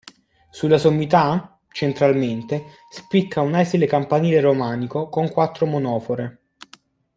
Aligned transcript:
Sulla 0.49 0.79
sommità, 0.79 1.59
centralmente, 1.71 2.63
spicca 2.89 3.41
un 3.41 3.53
esile 3.55 3.85
campanile 3.85 4.41
romanico 4.41 5.09
con 5.09 5.29
quattro 5.29 5.67
monofore. 5.67 6.39